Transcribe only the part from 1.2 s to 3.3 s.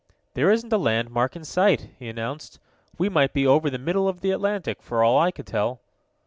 in sight," he announced. "We